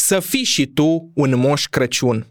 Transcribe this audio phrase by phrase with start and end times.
[0.00, 2.26] să fii și tu un moș Crăciun.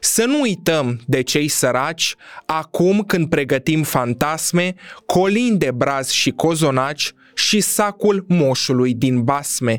[0.00, 2.14] Să nu uităm de cei săraci
[2.46, 4.74] acum când pregătim fantasme,
[5.06, 9.78] colin de braz și cozonaci și sacul moșului din basme.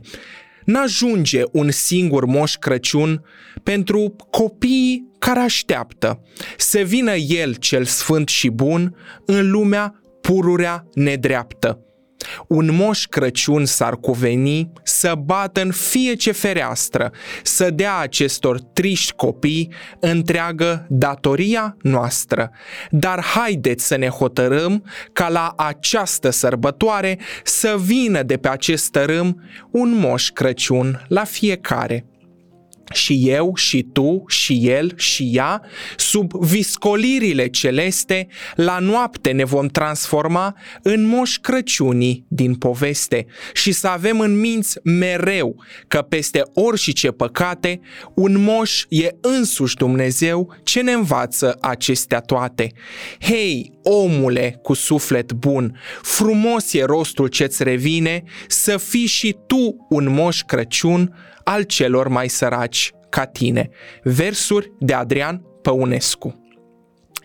[0.66, 3.24] N-ajunge un singur moș Crăciun
[3.64, 6.24] pentru copiii care așteaptă
[6.58, 8.96] să vină el cel sfânt și bun
[9.26, 11.86] în lumea pururea nedreaptă.
[12.48, 17.12] Un moș Crăciun s-ar cuveni să bată în fie ce fereastră,
[17.44, 22.52] să dea acestor triști copii întreagă datoria noastră.
[22.90, 29.44] Dar haideți să ne hotărâm ca la această sărbătoare să vină de pe acest tărâm
[29.72, 32.06] un moș Crăciun la fiecare
[32.94, 35.62] și eu, și tu, și el, și ea,
[35.98, 43.88] sub viscolirile celeste, la noapte ne vom transforma în moș Crăciunii din poveste și să
[43.88, 47.80] avem în minți mereu că peste orice păcate,
[48.16, 52.72] un moș e însuși Dumnezeu ce ne învață acestea toate.
[53.20, 60.10] Hei, omule cu suflet bun, frumos e rostul ce-ți revine să fii și tu un
[60.14, 63.70] moș Crăciun al celor mai săraci ca tine.
[64.04, 66.41] Versuri de Adrian Păunescu.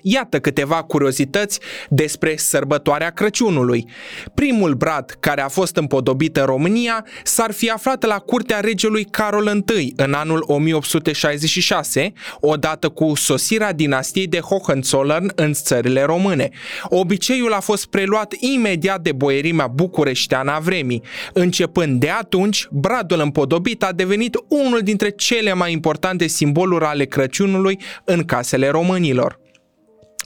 [0.08, 3.88] Iată câteva curiozități despre sărbătoarea Crăciunului.
[4.34, 9.64] Primul brad care a fost împodobit în România s-ar fi aflat la curtea regelui Carol
[9.78, 16.50] I în anul 1866, odată cu sosirea dinastiei de Hohenzollern în țările române.
[16.82, 21.02] Obiceiul a fost preluat imediat de boierimea bucureșteană a vremii.
[21.32, 27.80] Începând de atunci, bradul împodobit a devenit unul dintre cele mai importante simboluri ale Crăciunului
[28.04, 29.44] în casele românilor.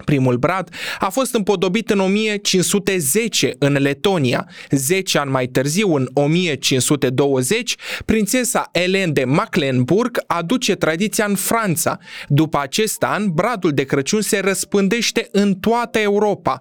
[0.04, 4.48] Primul brad a fost împodobit în 1510 în Letonia.
[4.70, 11.98] Zece ani mai târziu, în 1520, prințesa Elen de Mecklenburg aduce tradiția în Franța.
[12.28, 16.60] După acest an, bradul de Crăciun se răspândește în toată Europa.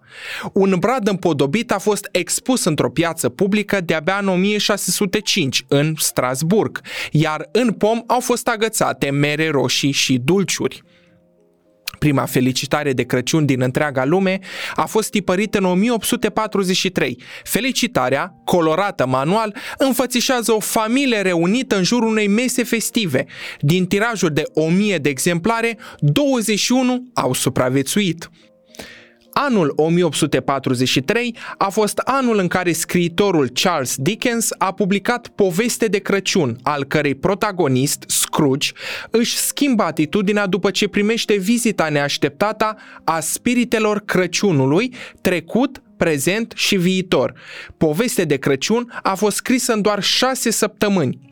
[0.53, 7.49] Un brad împodobit a fost expus într-o piață publică de-abia în 1605, în Strasburg, iar
[7.51, 10.83] în pom au fost agățate mere roșii și dulciuri.
[11.99, 14.39] Prima felicitare de Crăciun din întreaga lume
[14.75, 17.21] a fost tipărită în 1843.
[17.43, 23.25] Felicitarea, colorată manual, înfățișează o familie reunită în jurul unei mese festive.
[23.59, 28.29] Din tirajul de 1000 de exemplare, 21 au supraviețuit.
[29.41, 36.57] Anul 1843 a fost anul în care scriitorul Charles Dickens a publicat Poveste de Crăciun,
[36.63, 38.71] al cărei protagonist, Scrooge,
[39.09, 47.33] își schimbă atitudinea după ce primește vizita neașteptată a spiritelor Crăciunului, trecut, prezent și viitor.
[47.77, 51.28] Poveste de Crăciun a fost scrisă în doar șase săptămâni,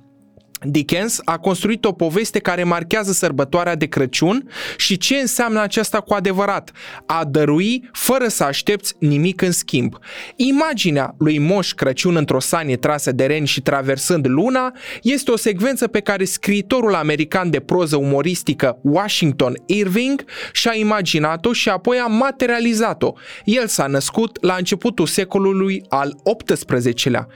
[0.61, 6.13] Dickens a construit o poveste care marchează sărbătoarea de Crăciun și ce înseamnă aceasta cu
[6.13, 6.71] adevărat,
[7.05, 9.95] a dărui fără să aștepți nimic în schimb.
[10.35, 15.87] Imaginea lui Moș Crăciun într-o sanie trasă de reni și traversând luna este o secvență
[15.87, 23.13] pe care scriitorul american de proză umoristică Washington Irving și-a imaginat-o și apoi a materializat-o.
[23.43, 26.15] El s-a născut la începutul secolului al
[26.45, 27.27] XVIII-lea.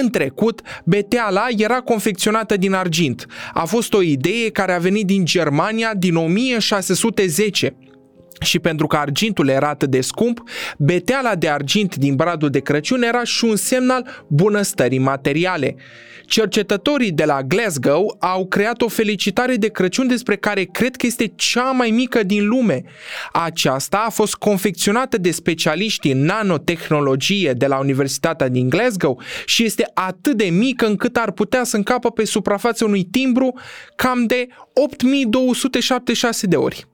[0.00, 3.26] În trecut, beteala era confecționată din argint.
[3.52, 7.74] A fost o idee care a venit din Germania din 1610
[8.42, 10.42] și pentru că argintul era atât de scump,
[10.78, 15.76] beteala de argint din bradul de Crăciun era și un semn al bunăstării materiale.
[16.26, 21.32] Cercetătorii de la Glasgow au creat o felicitare de Crăciun despre care cred că este
[21.36, 22.82] cea mai mică din lume.
[23.32, 29.90] Aceasta a fost confecționată de specialiști în nanotehnologie de la Universitatea din Glasgow și este
[29.94, 33.58] atât de mică încât ar putea să încapă pe suprafața unui timbru
[33.96, 36.86] cam de 8276 de ori.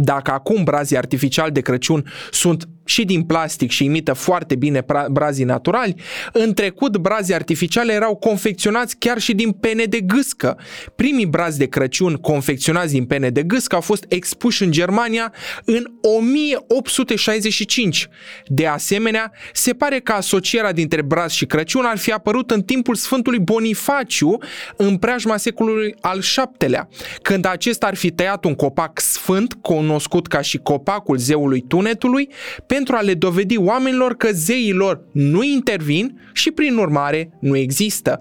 [0.00, 5.44] Dacă acum brazii artificiali de Crăciun sunt și din plastic și imită foarte bine brazii
[5.44, 5.94] naturali,
[6.32, 10.58] în trecut brazii artificiale erau confecționați chiar și din pene de gâscă.
[10.96, 15.32] Primii brazi de Crăciun confecționați din pene de gâscă au fost expuși în Germania
[15.64, 18.08] în 1865.
[18.46, 22.94] De asemenea, se pare că asocierea dintre braz și Crăciun ar fi apărut în timpul
[22.94, 24.38] Sfântului Bonifaciu
[24.76, 26.22] în preajma secolului al
[26.58, 26.88] VII-lea,
[27.22, 32.28] când acesta ar fi tăiat un copac sfânt, cunoscut ca și copacul zeului tunetului,
[32.66, 37.56] pe pentru a le dovedi oamenilor că zeii lor nu intervin și prin urmare nu
[37.56, 38.20] există.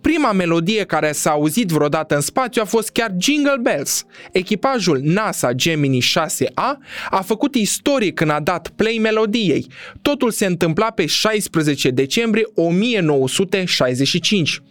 [0.00, 4.04] Prima melodie care s-a auzit vreodată în spațiu a fost chiar Jingle Bells.
[4.32, 6.76] Echipajul NASA Gemini 6A
[7.10, 9.66] a făcut istorie când a dat play melodiei.
[10.02, 14.62] Totul se întâmpla pe 16 decembrie 1965.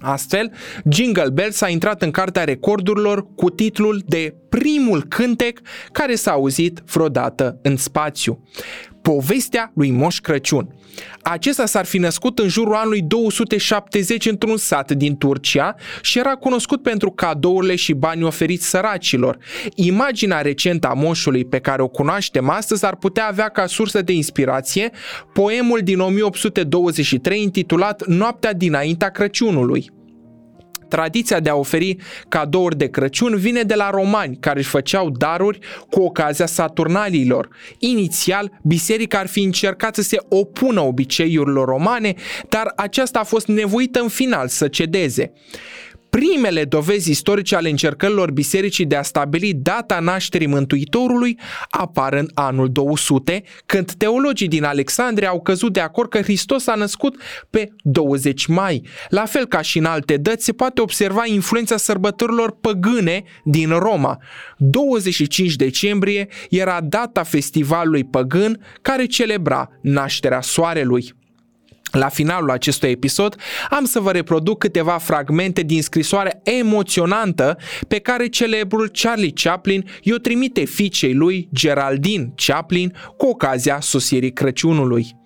[0.00, 0.52] Astfel,
[0.88, 5.60] Jingle Bells a intrat în cartea recordurilor cu titlul de primul cântec
[5.92, 8.44] care s-a auzit vreodată în spațiu.
[9.10, 10.74] Povestea lui Moș Crăciun.
[11.22, 16.82] Acesta s-ar fi născut în jurul anului 270 într-un sat din Turcia și era cunoscut
[16.82, 19.38] pentru cadourile și banii oferiți săracilor.
[19.74, 24.12] Imaginea recentă a moșului pe care o cunoaștem astăzi ar putea avea ca sursă de
[24.12, 24.90] inspirație
[25.32, 29.90] poemul din 1823 intitulat Noaptea dinaintea Crăciunului.
[30.90, 31.96] Tradiția de a oferi
[32.28, 35.58] cadouri de Crăciun vine de la romani care își făceau daruri
[35.90, 37.48] cu ocazia Saturnaliilor.
[37.78, 42.14] Inițial, biserica ar fi încercat să se opună obiceiurilor romane,
[42.48, 45.32] dar aceasta a fost nevoită în final să cedeze
[46.10, 51.38] primele dovezi istorice ale încercărilor bisericii de a stabili data nașterii Mântuitorului
[51.70, 56.74] apar în anul 200, când teologii din Alexandria au căzut de acord că Hristos a
[56.74, 58.82] născut pe 20 mai.
[59.08, 64.18] La fel ca și în alte dăți, se poate observa influența sărbătorilor păgâne din Roma.
[64.56, 71.18] 25 decembrie era data festivalului păgân care celebra nașterea soarelui.
[71.90, 73.36] La finalul acestui episod
[73.70, 77.56] am să vă reproduc câteva fragmente din scrisoarea emoționantă
[77.88, 85.16] pe care celebrul Charlie Chaplin i-o trimite fiicei lui Geraldine Chaplin cu ocazia sosirii Crăciunului.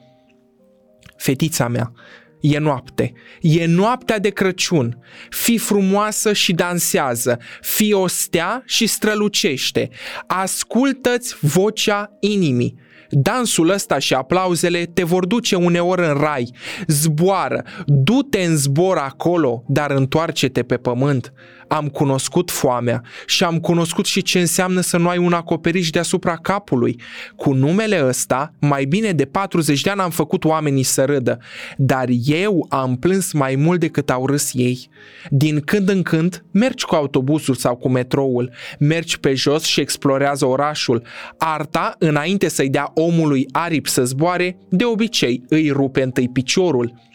[1.17, 1.93] Fetița mea,
[2.41, 9.89] e noapte, e noaptea de Crăciun, fi frumoasă și dansează, fi o stea și strălucește,
[10.27, 12.75] ascultă-ți vocea inimii,
[13.17, 16.51] Dansul ăsta și aplauzele te vor duce uneori în rai.
[16.87, 21.33] Zboară, du-te în zbor acolo, dar întoarce-te pe pământ.
[21.69, 26.37] Am cunoscut foamea și am cunoscut și ce înseamnă să nu ai un acoperiș deasupra
[26.37, 27.01] capului.
[27.37, 31.39] Cu numele ăsta, mai bine de 40 de ani am făcut oamenii să râdă,
[31.77, 34.89] dar eu am plâns mai mult decât au râs ei.
[35.31, 40.47] Din când în când, mergi cu autobuzul sau cu metroul, mergi pe jos și explorează
[40.47, 41.03] orașul.
[41.39, 47.13] Arta, înainte să-i dea omului aripi să zboare, de obicei îi rupe întâi piciorul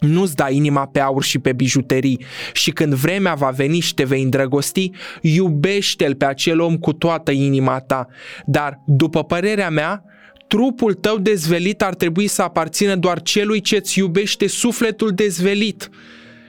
[0.00, 4.04] nu-ți da inima pe aur și pe bijuterii și când vremea va veni și te
[4.04, 8.06] vei îndrăgosti, iubește-l pe acel om cu toată inima ta.
[8.46, 10.04] Dar, după părerea mea,
[10.46, 15.88] trupul tău dezvelit ar trebui să aparțină doar celui ce-ți iubește sufletul dezvelit.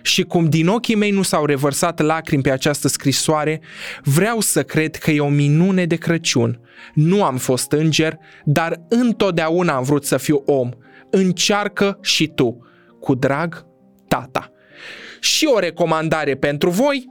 [0.01, 3.61] Și cum din ochii mei nu s-au revărsat lacrimi pe această scrisoare,
[4.03, 6.59] vreau să cred că e o minune de Crăciun.
[6.93, 10.69] Nu am fost înger, dar întotdeauna am vrut să fiu om.
[11.09, 12.70] Încearcă și tu
[13.01, 13.65] cu drag,
[14.07, 14.51] tata.
[15.19, 17.09] Și o recomandare pentru voi,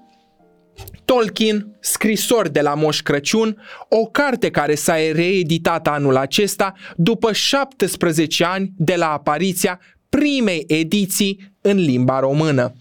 [1.05, 8.45] Tolkien, scrisor de la Moș Crăciun, o carte care s-a reeditat anul acesta după 17
[8.45, 12.73] ani de la apariția primei ediții în limba română.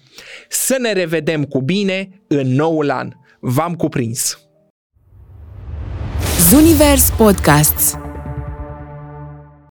[0.49, 3.11] Să ne revedem cu bine în noul an.
[3.39, 4.39] V-am cuprins!
[6.49, 7.97] Zunivers Podcasts